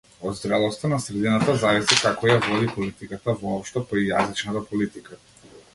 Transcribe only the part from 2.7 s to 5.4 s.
политиката воопшто, па и јазичната политика.